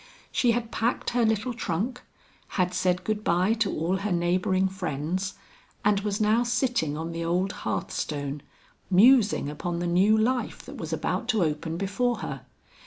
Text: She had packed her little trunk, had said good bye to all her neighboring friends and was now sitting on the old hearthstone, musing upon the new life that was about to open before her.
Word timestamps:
She 0.31 0.49
had 0.53 0.71
packed 0.71 1.11
her 1.11 1.23
little 1.23 1.53
trunk, 1.53 2.01
had 2.57 2.73
said 2.73 3.03
good 3.03 3.23
bye 3.23 3.53
to 3.53 3.69
all 3.71 3.97
her 3.97 4.11
neighboring 4.11 4.67
friends 4.67 5.35
and 5.85 5.99
was 5.99 6.19
now 6.19 6.41
sitting 6.41 6.97
on 6.97 7.11
the 7.11 7.23
old 7.23 7.51
hearthstone, 7.51 8.41
musing 8.89 9.47
upon 9.47 9.77
the 9.77 9.85
new 9.85 10.17
life 10.17 10.65
that 10.65 10.77
was 10.77 10.91
about 10.91 11.27
to 11.27 11.43
open 11.43 11.77
before 11.77 12.15
her. 12.25 12.41